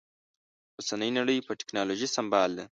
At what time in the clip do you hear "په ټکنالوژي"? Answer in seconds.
1.47-2.07